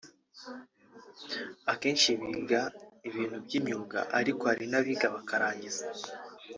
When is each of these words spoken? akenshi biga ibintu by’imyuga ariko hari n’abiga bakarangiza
akenshi 1.73 2.09
biga 2.19 2.61
ibintu 3.07 3.37
by’imyuga 3.45 3.99
ariko 4.19 4.41
hari 4.49 4.65
n’abiga 4.71 5.05
bakarangiza 5.15 5.83